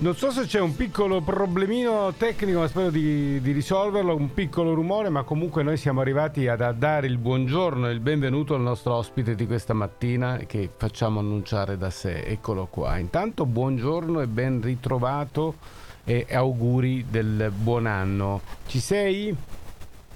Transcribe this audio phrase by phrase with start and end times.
[0.00, 4.72] Non so se c'è un piccolo problemino tecnico, ma spero di, di, risolverlo, un piccolo
[4.72, 8.94] rumore, ma comunque noi siamo arrivati ad dare il buongiorno e il benvenuto al nostro
[8.94, 12.22] ospite di questa mattina che facciamo annunciare da sé.
[12.22, 12.96] Eccolo qua.
[12.98, 15.56] Intanto buongiorno e ben ritrovato
[16.04, 18.42] e auguri del buon anno.
[18.68, 19.34] Ci sei?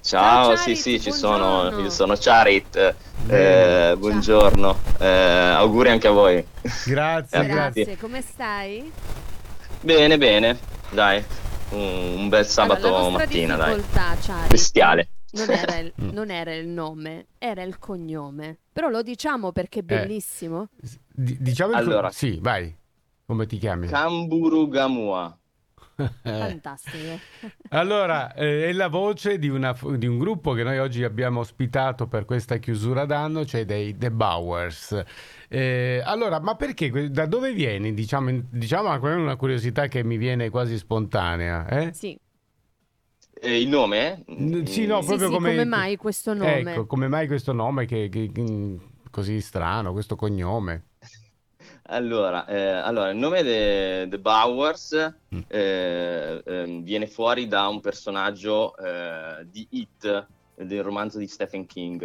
[0.01, 1.77] Ciao, Ciao sì, sì, ci sono.
[1.81, 2.95] Io sono Charit.
[3.27, 6.45] Eh, buongiorno, eh, auguri anche a voi.
[6.85, 7.99] Grazie, grazie.
[7.99, 8.93] Come stai?
[9.85, 10.61] Bene, bene,
[10.93, 11.25] dai,
[11.71, 13.83] un, bel sabato allora, mattina, dai.
[13.91, 15.09] Charit, Bestiale.
[15.33, 18.59] Non era, il, non era, il, nome, era il cognome.
[18.73, 20.69] Però lo diciamo perché è eh, bellissimo.
[20.81, 22.73] Eh, d- diciamo allora, co- sì, vai.
[23.27, 23.89] Come ti chiami?
[23.89, 25.37] Camburu Gamua.
[26.23, 27.19] Fantastico.
[27.71, 32.07] allora, eh, è la voce di, una, di, un gruppo che noi oggi abbiamo ospitato
[32.07, 35.03] per questa chiusura d'anno, cioè dei The Bowers.
[35.49, 37.11] Eh, allora, ma perché?
[37.11, 37.95] Da dove vieni?
[37.95, 41.69] Diciamo, diciamo è una curiosità che mi viene quasi spontanea.
[41.69, 41.93] Eh?
[41.93, 42.19] Sì.
[43.45, 44.25] Eh, il nome?
[44.65, 45.51] Sì, no, proprio sì, come...
[45.51, 46.61] come mai questo nome?
[46.61, 48.79] Ecco, come mai questo nome che, che, che
[49.11, 50.85] così strano, questo cognome?
[51.85, 55.41] Allora, eh, allora, il nome The Bowers mm.
[55.49, 62.03] eh, eh, viene fuori da un personaggio eh, di It, del romanzo di Stephen King,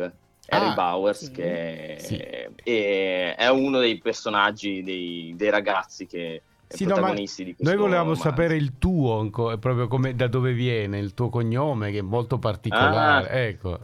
[0.47, 1.31] Harry ah, Bowers, sì.
[1.31, 2.15] che sì.
[2.17, 7.81] è, è, uno dei personaggi dei, dei ragazzi che sì, protagonisti no, di questo Noi
[7.81, 8.29] volevamo romanzo.
[8.29, 13.29] sapere il tuo, proprio come, da dove viene, il tuo cognome, che è molto particolare.
[13.29, 13.37] Ah.
[13.37, 13.79] Ecco.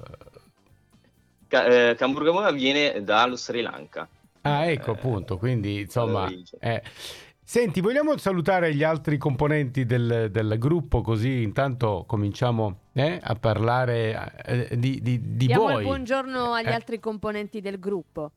[1.48, 4.08] Ca- eh, Camburgamona viene dallo Sri Lanka.
[4.44, 6.30] Ah, ecco eh, appunto, quindi insomma...
[6.60, 6.82] Eh.
[7.46, 14.42] Senti, vogliamo salutare gli altri componenti del, del gruppo così intanto cominciamo eh, a parlare
[14.46, 15.84] eh, di, di, di Diamo voi.
[15.84, 16.74] buongiorno agli eh.
[16.74, 18.32] altri componenti del gruppo.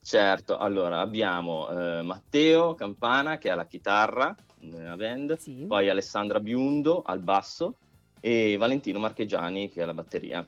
[0.00, 5.64] Certo, allora abbiamo eh, Matteo Campana che ha la chitarra nella band, sì.
[5.66, 7.74] poi Alessandra Biundo al basso
[8.20, 10.46] e Valentino Marchegiani che ha la batteria.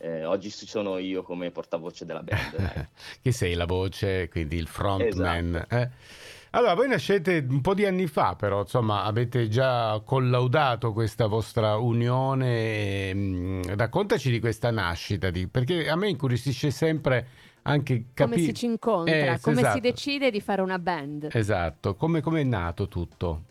[0.00, 2.88] Eh, oggi ci sono io come portavoce della band.
[3.22, 5.54] che sei la voce, quindi il frontman.
[5.54, 5.74] Esatto.
[5.74, 5.90] Eh?
[6.50, 11.76] Allora, voi nascete un po' di anni fa, però insomma avete già collaudato questa vostra
[11.76, 13.12] unione.
[13.12, 15.46] Mm, raccontaci di questa nascita, di...
[15.46, 17.28] perché a me incuriosisce sempre
[17.62, 18.36] anche capire...
[18.36, 19.74] Come si ci incontra, eh, come esatto.
[19.74, 21.28] si decide di fare una band.
[21.32, 23.42] Esatto, come, come è nato tutto?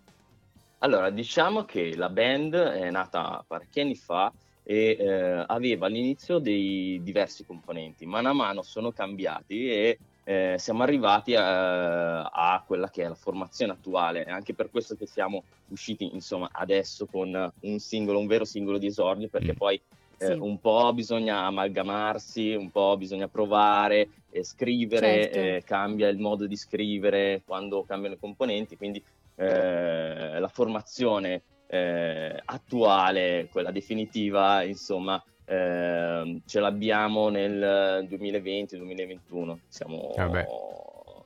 [0.79, 4.31] Allora, diciamo che la band è nata parecchi anni fa
[4.69, 10.83] e eh, aveva all'inizio dei diversi componenti, mano a mano sono cambiati e eh, siamo
[10.83, 15.45] arrivati a, a, quella che è la formazione attuale, è anche per questo che siamo
[15.69, 19.55] usciti insomma adesso con un singolo, un vero singolo di esordio, perché mm.
[19.55, 19.81] poi
[20.17, 20.31] eh, sì.
[20.33, 25.37] un po' bisogna amalgamarsi, un po' bisogna provare, e scrivere, certo.
[25.37, 29.01] Eh, cambia il modo di scrivere quando cambiano i componenti, quindi
[29.35, 39.57] eh, la formazione eh, attuale, quella definitiva, insomma, eh, ce l'abbiamo nel 2020-2021.
[39.67, 40.45] Siamo Vabbè,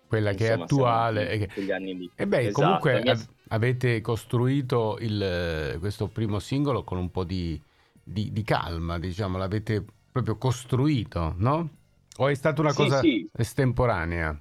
[0.08, 1.48] quella insomma, che è attuale.
[1.54, 2.12] Quegli anni lì.
[2.16, 3.18] E beh, esatto, comunque mia...
[3.50, 7.60] avete costruito il, questo primo singolo con un po' di,
[8.04, 11.70] di, di, calma, diciamo, l'avete proprio costruito, no?
[12.18, 13.30] O è stata una sì, cosa sì.
[13.34, 14.40] estemporanea?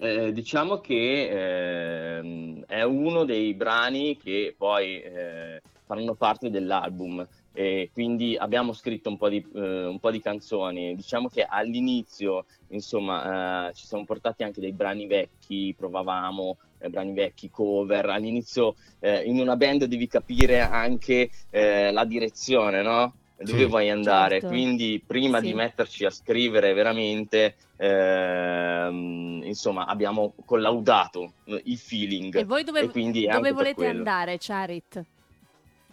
[0.00, 7.90] Eh, diciamo che eh, è uno dei brani che poi eh, faranno parte dell'album e
[7.92, 10.94] quindi abbiamo scritto un po' di, eh, un po di canzoni.
[10.94, 17.12] Diciamo che all'inizio, insomma, eh, ci siamo portati anche dei brani vecchi, provavamo eh, brani
[17.12, 18.08] vecchi, cover.
[18.08, 23.12] All'inizio in una band devi capire anche la direzione, no?
[23.44, 24.40] Dove sì, vuoi andare.
[24.40, 24.48] Certo.
[24.48, 25.46] Quindi, prima sì.
[25.46, 32.36] di metterci a scrivere veramente, ehm, insomma, abbiamo collaudato il feeling.
[32.36, 35.04] E voi dove, e dove volete andare, Charit?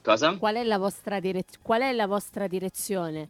[0.02, 0.38] Cosa?
[0.38, 3.30] Qual è la vostra, direz- qual è la vostra direzione?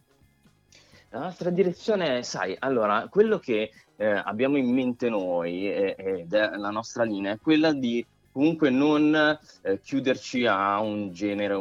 [1.10, 6.70] La nostra direzione, sai, allora, quello che eh, abbiamo in mente noi ed è la
[6.70, 8.04] nostra linea è quella di
[8.36, 9.14] comunque non
[9.62, 11.54] eh, chiuderci a un genere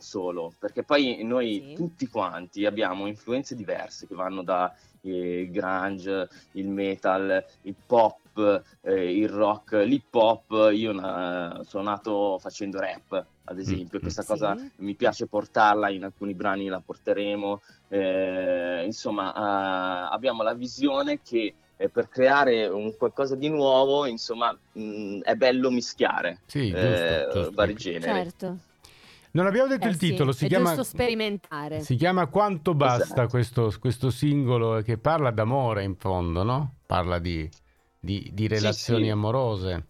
[0.00, 1.74] solo, perché poi noi sì.
[1.74, 9.14] tutti quanti abbiamo influenze diverse che vanno da eh, grunge, il metal, il pop, eh,
[9.14, 10.70] il rock, l'hip hop.
[10.72, 14.00] Io na- sono nato facendo rap, ad esempio, mm.
[14.00, 14.28] questa sì.
[14.28, 17.60] cosa mi piace portarla, in alcuni brani la porteremo.
[17.88, 24.56] Eh, insomma, uh, abbiamo la visione che eh, per creare un qualcosa di nuovo, insomma,
[24.72, 27.50] mh, mm, è bello mischiare sì, giusto, eh, giusto.
[27.52, 28.02] vari generi.
[28.02, 28.58] Certo.
[29.34, 31.80] Non abbiamo detto eh il titolo, sì, si, chiama, sperimentare.
[31.80, 33.28] si chiama Quanto basta esatto.
[33.28, 36.74] questo, questo, singolo che parla d'amore in fondo, no?
[36.84, 37.48] Parla di,
[37.98, 39.10] di, di relazioni sì, sì.
[39.10, 39.86] amorose.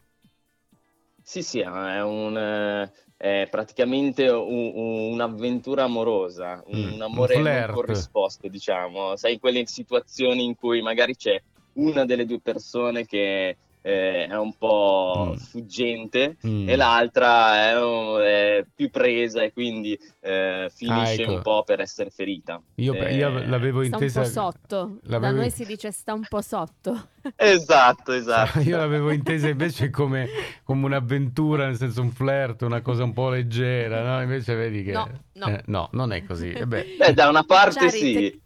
[1.25, 2.89] Sì, sì, è un
[3.23, 9.15] è praticamente un, un, un'avventura amorosa, un, Mm, amore un non corrisposto, diciamo.
[9.15, 11.41] Sai, quelle situazioni in cui magari c'è
[11.75, 15.35] una delle due persone che eh, è un po' Mm.
[15.39, 16.69] sfuggente Mm.
[16.69, 21.33] e l'altra è, un- è più presa e quindi eh, finisce Ah, ecco.
[21.33, 22.63] un po' per essere ferita.
[22.77, 24.21] Io, Eh, io l'avevo Sta un intesa.
[24.21, 24.99] po' sotto.
[25.03, 27.09] Da l'avevo- noi si dice sta un po' sotto.
[27.35, 28.61] Esatto, esatto.
[28.61, 30.29] Io l'avevo intesa invece come,
[30.63, 34.23] come un'avventura, nel senso un flirt, una cosa un po' leggera, no?
[34.23, 34.93] Invece vedi che...
[34.93, 35.47] No, no.
[35.49, 36.53] eh, no, non è così.
[36.53, 37.91] Eh beh, Beh, da una parte Charit.
[37.99, 38.41] sì.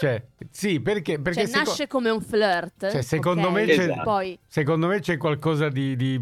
[0.00, 2.90] Cioè, sì, perché, perché Cioè, seco- nasce come un flirt.
[2.90, 3.52] Cioè, secondo ok?
[3.52, 4.02] me c'è- Esatto.
[4.02, 6.18] Poi secondo me c'è qualcosa di, di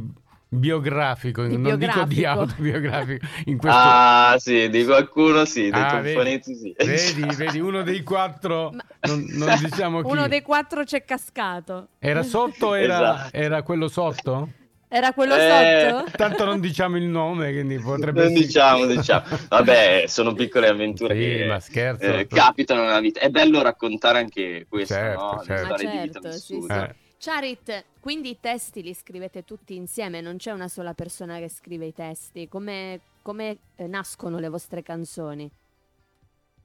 [0.49, 2.29] biografico, Di non dico di biografico.
[2.29, 3.79] autobiografico, in questo...
[3.81, 6.75] Ah, sì, di qualcuno sì, dei Ah, tonfonetti sì.
[6.77, 10.11] Vedi, vedi, uno dei quattro, Ma- non, non diciamo chi.
[10.11, 11.89] uno dei quattro c'è cascato.
[12.01, 13.37] Era sotto o era, Esatto.
[13.37, 14.49] era quello sotto?
[14.91, 16.11] Era quello Eh, sotto?
[16.17, 19.25] Tanto non diciamo il nome, quindi potrebbe Non essere- diciamo, diciamo.
[19.49, 22.05] Vabbè, sono piccole avventure Sì, che ma scherzo.
[22.05, 23.21] eh, capitano nella vita.
[23.21, 25.39] È bello raccontare anche questo, Certo, no?
[25.41, 25.65] Le certo.
[25.67, 26.75] storie Ma di vita certo, sì, vissute.
[26.75, 26.95] Eh.
[27.21, 31.85] Charit, quindi i testi li scrivete tutti insieme, non c'è una sola persona che scrive
[31.87, 32.49] i testi.
[32.49, 35.51] Come, come, eh, nascono le vostre canzoni?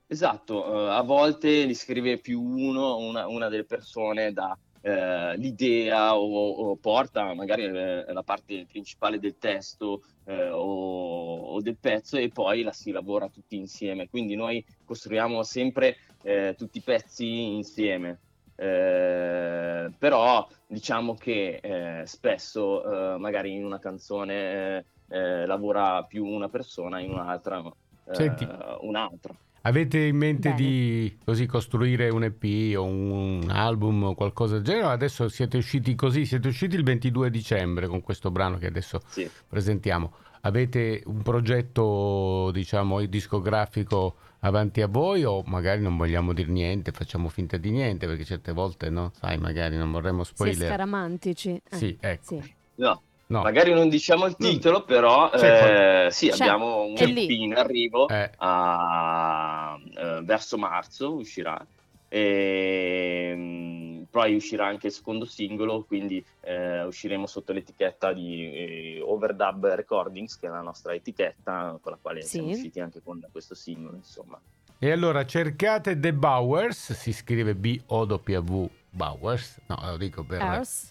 [0.07, 4.55] Esatto, eh, a volte li scrive più uno, una, una delle persone dà
[4.85, 11.61] eh, l'idea o, o porta magari eh, la parte principale del testo eh, o, o
[11.61, 14.09] del pezzo e poi la si lavora tutti insieme.
[14.09, 18.19] Quindi noi costruiamo sempre eh, tutti i pezzi insieme.
[18.55, 26.99] Eh, però diciamo che eh, spesso eh, magari in una canzone lavora più una persona,
[26.99, 27.61] in un'altra
[28.09, 28.47] Senti.
[28.81, 29.35] un'altra.
[29.65, 30.61] Avete in mente Bene.
[30.61, 34.87] di così costruire un EP o un, album o qualcosa del genere?
[34.87, 39.29] Adesso siete usciti così, siete usciti il 22 dicembre con questo brano che adesso Sì.
[39.47, 40.13] presentiamo.
[40.41, 47.29] Avete un progetto, diciamo, discografico avanti a voi o magari non vogliamo dire niente, facciamo
[47.29, 49.13] finta di niente perché certe volte, no?
[49.17, 50.67] Sai, magari non vorremmo Si è spoiler.
[50.67, 51.51] scaramantici.
[51.69, 52.41] Eh, Sì, ecco.
[52.41, 52.53] sì.
[52.75, 53.41] No, No.
[53.41, 58.07] magari non diciamo il titolo, però C'è eh, sì, C'è, abbiamo un EP in arrivo
[58.09, 58.29] Eh.
[58.37, 61.65] a- eh, verso marzo uscirà.
[62.09, 69.01] E mm, poi uscirà anche il secondo singolo, quindi eh, usciremo sotto l'etichetta di eh,
[69.03, 72.27] Overdub Recordings, che è la nostra etichetta con la quale Sì.
[72.37, 74.39] siamo usciti anche con questo singolo, insomma.
[74.77, 80.41] E allora cercate The Bowers, si scrive B-O-W Bowers, no, lo dico per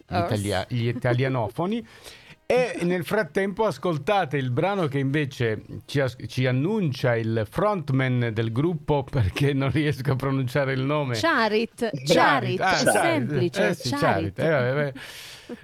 [0.07, 1.87] gli, italia- gli italianofoni.
[2.53, 8.53] E nel frattempo ascoltate il brano che invece ci, as- ci annuncia il frontman del
[8.53, 11.17] gruppo perché non riesco a pronunciare il nome.
[11.19, 13.69] Charit, Charit, Charit, ah, è Charit, semplice.
[13.69, 14.35] eh sì, Charit.
[14.35, 14.93] Charit, eh, vabbè, vabbè.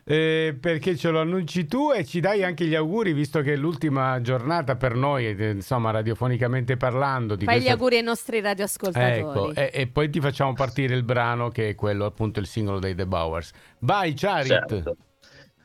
[0.04, 3.56] Eh, perché ce lo annunci tu e ci dai anche gli auguri visto che è
[3.56, 7.36] l'ultima giornata per noi, eh, insomma radiofonicamente parlando.
[7.36, 9.50] Di Fai gli questa- auguri ai nostri radioascoltatori.
[9.50, 12.78] Ecco, e, e poi ti facciamo partire il brano che è quello appunto il singolo
[12.78, 13.50] dei The Bowers.
[13.80, 14.46] Vai Charit!
[14.48, 14.96] Certo.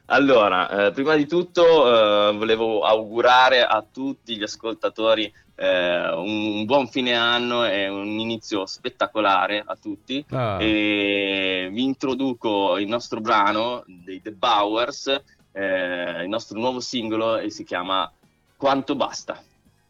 [0.07, 6.65] Allora, eh, prima di tutto eh, volevo augurare a tutti gli ascoltatori eh, un, un
[6.65, 10.23] buon fine anno e un inizio spettacolare a tutti.
[10.31, 15.07] Ah, E vi introduco il nostro brano dei The Bowers,
[15.53, 18.11] eh, il nostro nuovo singolo e si chiama
[18.57, 19.41] Quanto basta.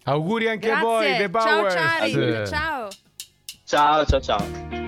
[0.05, 0.88] Auguri anche a Grazie.
[0.88, 1.73] voi The Ciao Bowers!
[1.73, 2.88] Charit, ciao.
[3.65, 4.82] Ciao, ciao, ciao.